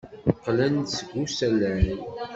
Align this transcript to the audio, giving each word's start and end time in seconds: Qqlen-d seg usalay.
Qqlen-d 0.35 0.87
seg 0.91 1.09
usalay. 1.23 1.87